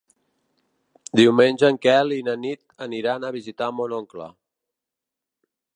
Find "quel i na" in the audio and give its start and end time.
1.83-2.35